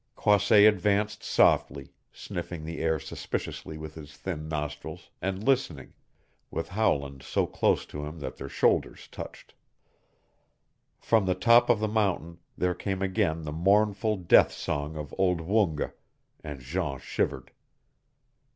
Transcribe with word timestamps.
Croisset 0.15 0.65
advanced 0.67 1.21
softly, 1.21 1.93
sniffing 2.11 2.65
the 2.65 2.79
air 2.79 2.97
suspiciously 2.99 3.77
with 3.77 3.93
his 3.93 4.17
thin 4.17 4.49
nostrils, 4.49 5.11
and 5.21 5.43
listening, 5.43 5.93
with 6.49 6.69
Howland 6.69 7.21
so 7.21 7.45
close 7.45 7.85
to 7.85 8.03
him 8.07 8.17
that 8.17 8.37
their 8.37 8.49
shoulders 8.49 9.07
touched. 9.11 9.53
From 10.97 11.27
the 11.27 11.35
top 11.35 11.69
of 11.69 11.77
the 11.79 11.87
mountain 11.87 12.39
there 12.57 12.73
came 12.73 13.03
again 13.03 13.43
the 13.43 13.51
mournful 13.51 14.17
death 14.17 14.51
song 14.51 14.97
of 14.97 15.13
old 15.19 15.39
Woonga, 15.39 15.93
and 16.43 16.61
Jean 16.61 16.97
shivered. 16.97 17.51